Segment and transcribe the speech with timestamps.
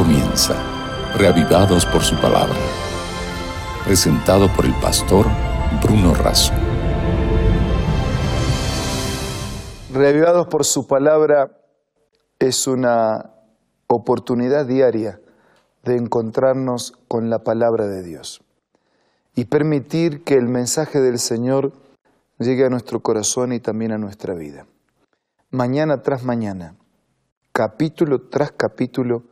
[0.00, 0.54] comienza,
[1.18, 2.56] reavivados por su palabra.
[3.84, 5.26] Presentado por el pastor
[5.82, 6.54] Bruno Razo.
[9.92, 11.50] Reavivados por su palabra
[12.38, 13.30] es una
[13.88, 15.20] oportunidad diaria
[15.84, 18.40] de encontrarnos con la palabra de Dios
[19.34, 21.72] y permitir que el mensaje del Señor
[22.38, 24.64] llegue a nuestro corazón y también a nuestra vida.
[25.50, 26.74] Mañana tras mañana,
[27.52, 29.24] capítulo tras capítulo,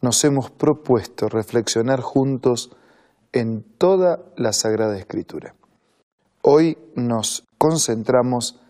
[0.00, 2.70] nos hemos propuesto reflexionar juntos
[3.32, 5.54] en toda la Sagrada Escritura.
[6.42, 8.60] Hoy nos concentramos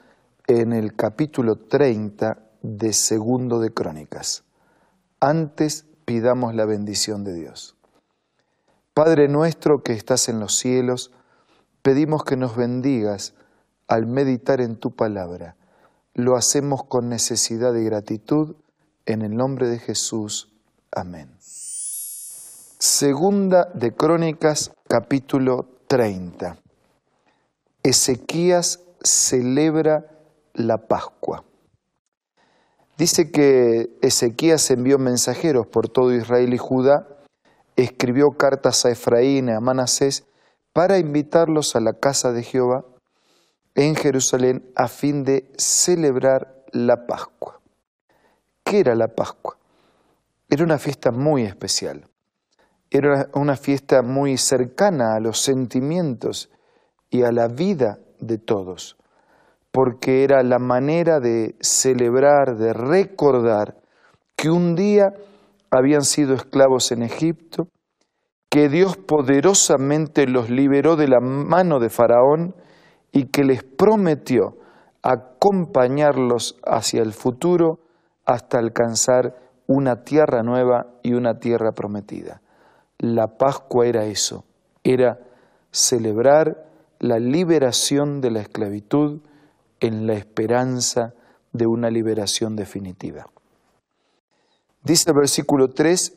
[0.48, 4.42] en el capítulo 30 de Segundo de Crónicas.
[5.20, 7.76] Antes pidamos la bendición de Dios.
[8.92, 11.12] Padre nuestro que estás en los cielos,
[11.82, 13.34] pedimos que nos bendigas
[13.86, 15.56] al meditar en tu palabra.
[16.12, 18.56] Lo hacemos con necesidad y gratitud
[19.06, 20.49] en el nombre de Jesús.
[20.92, 21.30] Amén.
[21.38, 26.56] Segunda de Crónicas, capítulo 30.
[27.84, 30.06] Ezequías celebra
[30.52, 31.44] la Pascua.
[32.98, 37.06] Dice que Ezequías envió mensajeros por todo Israel y Judá,
[37.76, 40.24] escribió cartas a Efraín y a Manasés
[40.72, 42.84] para invitarlos a la casa de Jehová
[43.76, 47.60] en Jerusalén a fin de celebrar la Pascua.
[48.64, 49.59] ¿Qué era la Pascua?
[50.52, 52.08] Era una fiesta muy especial.
[52.90, 56.50] Era una fiesta muy cercana a los sentimientos
[57.08, 58.96] y a la vida de todos,
[59.70, 63.76] porque era la manera de celebrar, de recordar
[64.34, 65.12] que un día
[65.70, 67.68] habían sido esclavos en Egipto,
[68.50, 72.56] que Dios poderosamente los liberó de la mano de Faraón
[73.12, 74.56] y que les prometió
[75.02, 77.78] acompañarlos hacia el futuro
[78.24, 82.42] hasta alcanzar una tierra nueva y una tierra prometida.
[82.98, 84.44] La Pascua era eso,
[84.82, 85.20] era
[85.70, 86.66] celebrar
[86.98, 89.20] la liberación de la esclavitud
[89.78, 91.14] en la esperanza
[91.52, 93.26] de una liberación definitiva.
[94.82, 96.14] Dice el versículo 3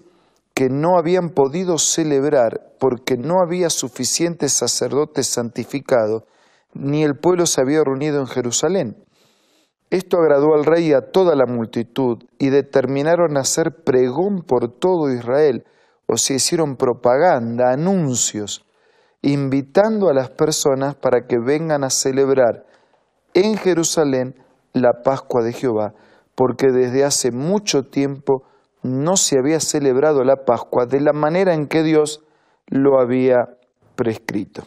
[0.56, 6.24] que no habían podido celebrar porque no había suficientes sacerdotes santificados,
[6.74, 8.98] ni el pueblo se había reunido en Jerusalén.
[9.94, 15.14] Esto agradó al rey y a toda la multitud, y determinaron hacer pregón por todo
[15.14, 15.68] Israel,
[16.08, 18.66] o se hicieron propaganda, anuncios,
[19.22, 22.66] invitando a las personas para que vengan a celebrar
[23.36, 24.34] en Jerusalén
[24.74, 25.94] la Pascua de Jehová,
[26.34, 28.42] porque desde hace mucho tiempo
[28.82, 32.24] no se había celebrado la Pascua de la manera en que Dios
[32.66, 33.60] lo había
[33.96, 34.64] prescrito.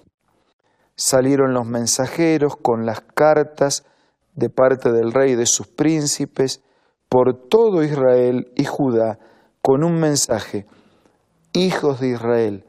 [0.95, 3.85] Salieron los mensajeros con las cartas
[4.37, 6.63] de parte del rey y de sus príncipes
[7.09, 9.19] por todo Israel y Judá
[9.61, 10.67] con un mensaje.
[11.53, 12.65] Hijos de Israel,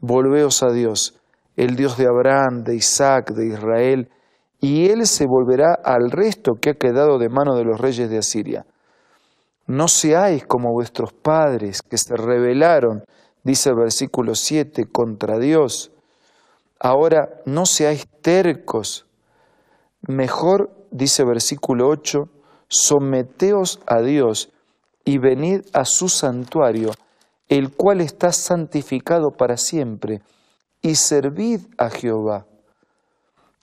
[0.00, 1.20] volveos a Dios,
[1.56, 4.10] el Dios de Abraham, de Isaac, de Israel,
[4.60, 8.18] y él se volverá al resto que ha quedado de mano de los reyes de
[8.18, 8.64] Asiria.
[9.66, 13.04] No seáis como vuestros padres que se rebelaron,
[13.44, 15.92] dice el versículo 7, contra Dios
[16.80, 19.06] Ahora no seáis tercos.
[20.06, 22.28] Mejor, dice versículo 8,
[22.68, 24.52] someteos a Dios
[25.04, 26.90] y venid a su santuario,
[27.48, 30.20] el cual está santificado para siempre,
[30.82, 32.46] y servid a Jehová.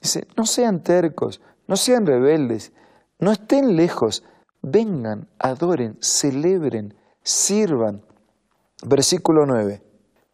[0.02, 2.74] Dice, no sean tercos, no sean rebeldes,
[3.20, 4.24] no estén lejos,
[4.62, 8.04] vengan, adoren, celebren, sirvan.
[8.84, 9.82] Versículo 9.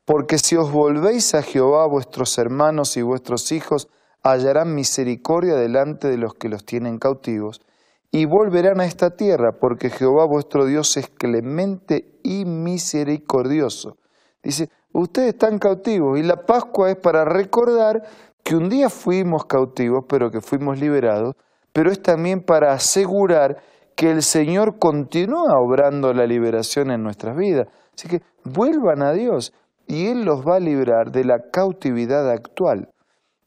[0.06, 3.88] Porque si os volvéis a Jehová, vuestros hermanos y vuestros hijos
[4.24, 7.62] hallarán misericordia delante de los que los tienen cautivos,
[8.12, 13.98] y volverán a esta tierra, porque Jehová vuestro Dios es clemente y misericordioso.
[14.44, 18.04] Dice, ustedes están cautivos y la Pascua es para recordar
[18.44, 21.36] que un día fuimos cautivos, pero que fuimos liberados,
[21.72, 23.62] pero es también para asegurar
[23.96, 27.68] que el Señor continúa obrando la liberación en nuestras vidas.
[27.96, 29.54] Así que vuelvan a Dios
[29.88, 32.90] y Él los va a librar de la cautividad actual.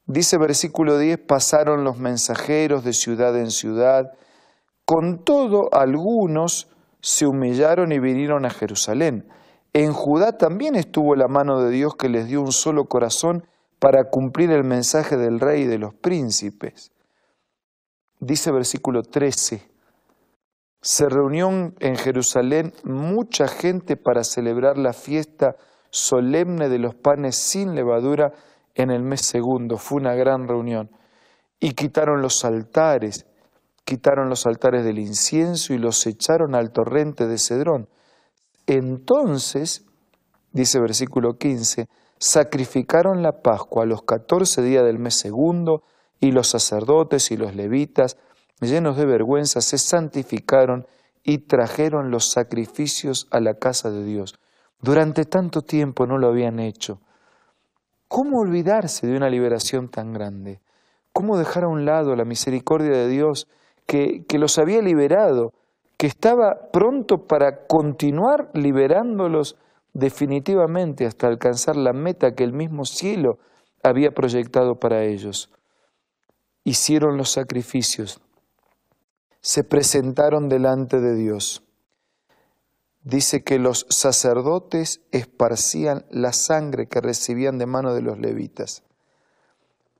[0.06, 4.12] Dice versículo 10, pasaron los mensajeros de ciudad en ciudad,
[4.84, 6.68] con todo algunos
[7.00, 9.26] se humillaron y vinieron a Jerusalén.
[9.72, 13.46] En Judá también estuvo la mano de Dios que les dio un solo corazón
[13.78, 16.92] para cumplir el mensaje del rey y de los príncipes.
[18.20, 19.68] Dice versículo 13,
[20.80, 25.56] se reunió en Jerusalén mucha gente para celebrar la fiesta
[25.90, 28.32] solemne de los panes sin levadura
[28.74, 29.78] en el mes segundo.
[29.78, 30.90] Fue una gran reunión.
[31.60, 33.26] Y quitaron los altares,
[33.84, 37.88] quitaron los altares del incienso y los echaron al torrente de Cedrón.
[38.66, 39.84] Entonces,
[40.52, 41.88] dice versículo 15,
[42.18, 45.82] sacrificaron la Pascua a los catorce días del mes segundo,
[46.20, 48.16] y los sacerdotes y los levitas,
[48.60, 50.86] llenos de vergüenza, se santificaron
[51.22, 54.34] y trajeron los sacrificios a la casa de Dios.
[54.80, 57.00] Durante tanto tiempo no lo habían hecho.
[58.14, 60.60] ¿Cómo olvidarse de una liberación tan grande?
[61.12, 63.48] ¿Cómo dejar a un lado la misericordia de Dios
[63.88, 65.52] que, que los había liberado,
[65.96, 69.56] que estaba pronto para continuar liberándolos
[69.94, 73.40] definitivamente hasta alcanzar la meta que el mismo cielo
[73.82, 75.50] había proyectado para ellos?
[76.62, 78.20] Hicieron los sacrificios,
[79.40, 81.63] se presentaron delante de Dios.
[83.04, 88.82] Dice que los sacerdotes esparcían la sangre que recibían de mano de los levitas.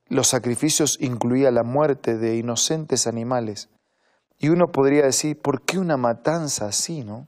[0.07, 3.69] Los sacrificios incluían la muerte de inocentes animales.
[4.37, 7.27] Y uno podría decir, ¿por qué una matanza así, no?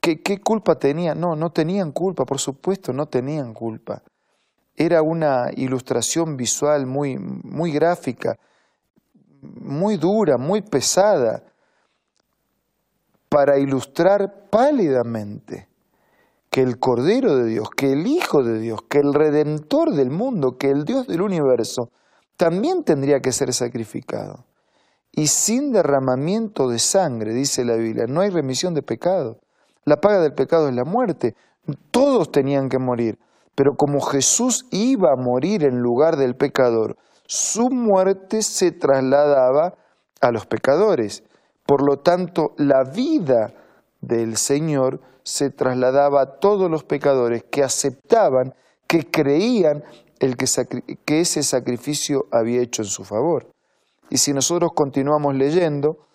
[0.00, 1.14] ¿Qué, ¿Qué, culpa tenía?
[1.14, 4.02] No, no tenían culpa, por supuesto, no tenían culpa.
[4.76, 8.38] Era una ilustración visual muy, muy gráfica
[9.42, 11.42] muy dura, muy pesada,
[13.32, 15.66] para ilustrar pálidamente
[16.50, 20.58] que el Cordero de Dios, que el Hijo de Dios, que el Redentor del mundo,
[20.58, 21.90] que el Dios del universo,
[22.36, 24.44] también tendría que ser sacrificado.
[25.12, 29.38] Y sin derramamiento de sangre, dice la Biblia, no hay remisión de pecado.
[29.86, 31.34] La paga del pecado es la muerte.
[31.90, 33.18] Todos tenían que morir.
[33.54, 39.74] Pero como Jesús iba a morir en lugar del pecador, su muerte se trasladaba
[40.20, 41.24] a los pecadores.
[41.66, 43.54] Por lo tanto, la vida
[44.00, 48.54] del Señor se trasladaba a todos los pecadores que aceptaban,
[48.86, 49.84] que creían
[50.18, 50.46] el que,
[51.04, 53.48] que ese sacrificio había hecho en su favor.
[54.10, 56.06] Y si nosotros continuamos leyendo,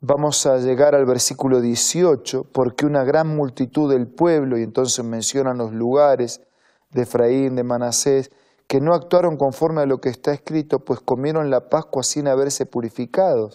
[0.00, 5.58] vamos a llegar al versículo 18, porque una gran multitud del pueblo, y entonces mencionan
[5.58, 6.42] los lugares
[6.90, 8.30] de Efraín, de Manasés,
[8.72, 12.64] que no actuaron conforme a lo que está escrito, pues comieron la Pascua sin haberse
[12.64, 13.50] purificado.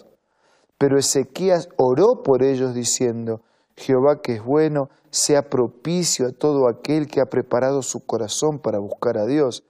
[0.78, 3.42] Pero Ezequías oró por ellos diciendo,
[3.76, 8.78] Jehová que es bueno, sea propicio a todo aquel que ha preparado su corazón para
[8.78, 9.64] buscar a Dios.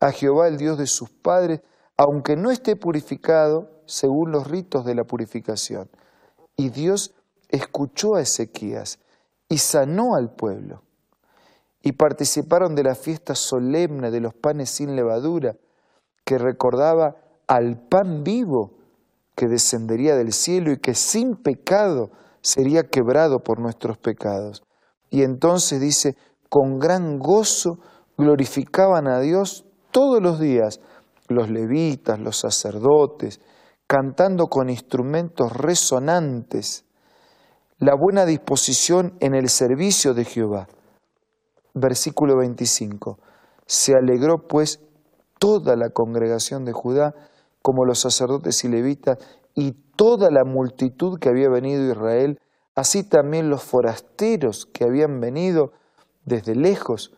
[0.00, 1.60] A Jehová el Dios de sus padres,
[1.96, 5.88] aunque no esté purificado según los ritos de la purificación.
[6.56, 7.14] Y Dios
[7.48, 8.98] escuchó a Ezequías
[9.48, 10.82] y sanó al pueblo
[11.82, 15.56] y participaron de la fiesta solemne de los panes sin levadura,
[16.24, 17.16] que recordaba
[17.46, 18.72] al pan vivo
[19.34, 22.10] que descendería del cielo y que sin pecado
[22.42, 24.62] sería quebrado por nuestros pecados.
[25.08, 26.16] Y entonces dice,
[26.48, 27.78] con gran gozo
[28.18, 30.80] glorificaban a Dios todos los días,
[31.28, 33.40] los levitas, los sacerdotes,
[33.86, 36.84] cantando con instrumentos resonantes,
[37.78, 40.68] la buena disposición en el servicio de Jehová
[41.74, 43.18] versículo 25.
[43.66, 44.80] Se alegró pues
[45.38, 47.14] toda la congregación de Judá,
[47.62, 49.18] como los sacerdotes y levitas,
[49.54, 52.40] y toda la multitud que había venido a Israel,
[52.74, 55.72] así también los forasteros que habían venido
[56.24, 57.12] desde lejos.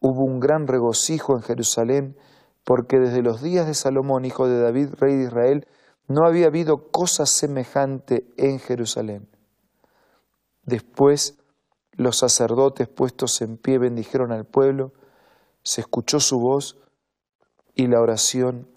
[0.00, 2.16] Hubo un gran regocijo en Jerusalén,
[2.64, 5.66] porque desde los días de Salomón, hijo de David, rey de Israel,
[6.06, 9.28] no había habido cosa semejante en Jerusalén.
[10.64, 11.38] Después
[11.98, 14.92] los sacerdotes puestos en pie bendijeron al pueblo,
[15.64, 16.78] se escuchó su voz
[17.74, 18.68] y la oración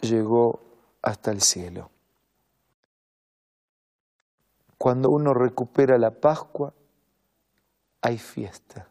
[0.00, 0.60] llegó
[1.02, 1.90] hasta el cielo.
[4.78, 6.72] Cuando uno recupera la Pascua,
[8.00, 8.88] hay fiesta.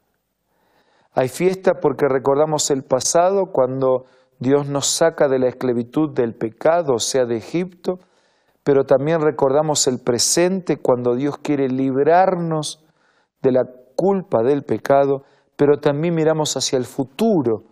[1.13, 4.05] Hay fiesta porque recordamos el pasado, cuando
[4.38, 8.00] Dios nos saca de la esclavitud del pecado, o sea, de Egipto,
[8.63, 12.85] pero también recordamos el presente, cuando Dios quiere librarnos
[13.46, 13.64] de la
[13.96, 15.24] culpa del pecado,
[15.56, 17.64] pero también miramos hacia el futuro,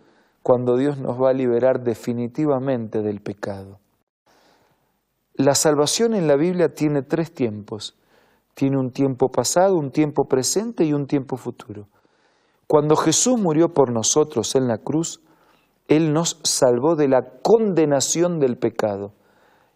[0.42, 3.80] cuando Dios nos va a liberar definitivamente del pecado.
[5.34, 7.98] La salvación en la Biblia tiene tres tiempos.
[8.54, 11.88] Tiene un tiempo pasado, un tiempo presente y un tiempo futuro.
[12.68, 15.22] Cuando Jesús murió por nosotros en la cruz,
[15.88, 19.12] Él nos salvó de la condenación del pecado.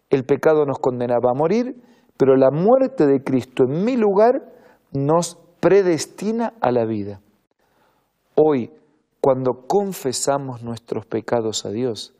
[0.09, 1.75] El pecado nos condenaba a morir,
[2.15, 4.53] pero la muerte de Cristo en mi lugar
[4.93, 7.21] nos predestina a la vida.
[8.35, 8.71] Hoy,
[9.21, 12.13] cuando confesamos nuestros pecados a Dios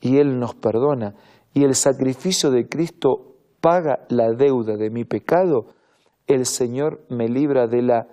[0.00, 1.14] y Él nos perdona
[1.52, 5.74] y el sacrificio de Cristo paga la deuda de mi pecado,
[6.26, 8.06] el Señor me libra de la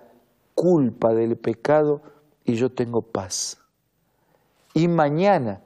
[0.54, 2.02] culpa del pecado
[2.44, 3.58] y yo tengo paz.
[4.72, 5.62] Y mañana,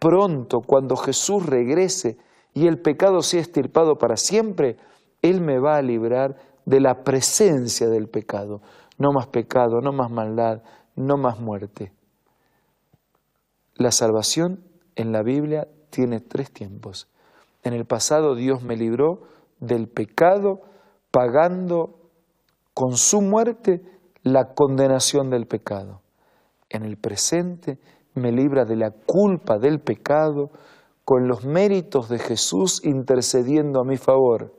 [0.00, 2.18] pronto, cuando Jesús regrese
[2.54, 4.76] y el pecado sea estirpado para siempre,
[5.22, 6.36] Él me va a librar
[6.68, 8.60] de la presencia del pecado.
[8.98, 10.62] No más pecado, no más maldad,
[10.96, 11.92] no más muerte.
[13.74, 14.62] La salvación
[14.94, 17.08] en la Biblia tiene tres tiempos.
[17.62, 19.22] En el pasado Dios me libró
[19.60, 20.60] del pecado
[21.10, 22.10] pagando
[22.74, 23.82] con su muerte
[24.22, 26.02] la condenación del pecado.
[26.68, 27.78] En el presente
[28.14, 30.50] me libra de la culpa del pecado
[31.06, 34.57] con los méritos de Jesús intercediendo a mi favor.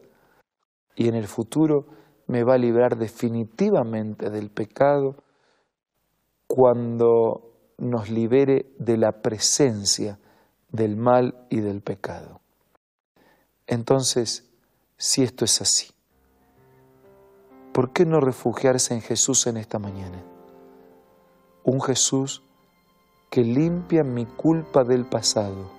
[0.96, 1.88] Y en el futuro
[2.28, 5.24] me va a librar definitivamente del pecado
[6.48, 10.20] cuando nos libere de la presencia
[10.72, 12.42] del mal y del pecado.
[13.66, 14.50] Entonces,
[14.98, 15.92] si esto es así,
[17.72, 20.24] ¿por qué no refugiarse en Jesús en esta mañana?
[21.64, 22.44] Un Jesús
[23.30, 25.72] que limpia mi culpa del pasado,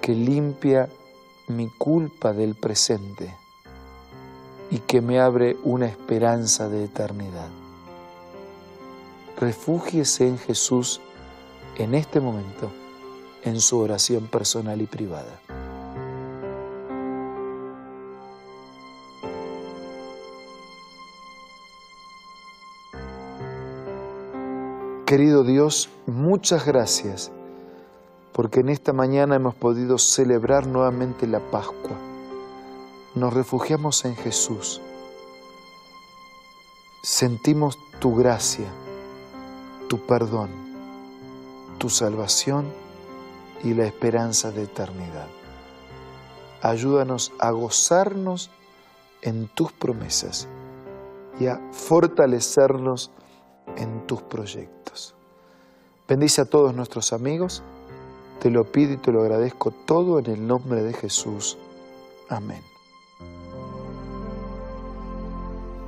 [0.00, 0.88] que limpia
[1.48, 3.36] mi culpa del presente
[4.70, 7.48] y que me abre una esperanza de eternidad.
[9.38, 11.00] Refúgiese en Jesús
[11.76, 12.70] en este momento,
[13.42, 15.40] en su oración personal y privada.
[25.04, 27.30] Querido Dios, muchas gracias
[28.34, 31.96] porque en esta mañana hemos podido celebrar nuevamente la Pascua.
[33.14, 34.82] Nos refugiamos en Jesús.
[37.00, 38.66] Sentimos tu gracia,
[39.88, 40.50] tu perdón,
[41.78, 42.66] tu salvación
[43.62, 45.28] y la esperanza de eternidad.
[46.60, 48.50] Ayúdanos a gozarnos
[49.22, 50.48] en tus promesas
[51.38, 53.12] y a fortalecernos
[53.76, 55.14] en tus proyectos.
[56.08, 57.62] Bendice a todos nuestros amigos,
[58.44, 61.56] te lo pido y te lo agradezco todo en el nombre de Jesús.
[62.28, 62.60] Amén.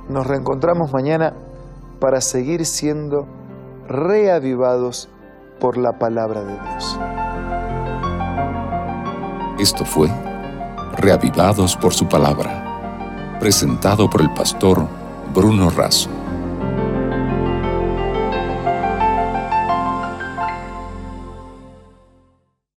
[0.09, 1.35] Nos reencontramos mañana
[1.99, 3.27] para seguir siendo
[3.87, 5.07] reavivados
[5.59, 6.99] por la palabra de Dios.
[9.59, 10.09] Esto fue
[10.97, 14.87] Reavivados por su palabra, presentado por el pastor
[15.31, 16.09] Bruno Razo.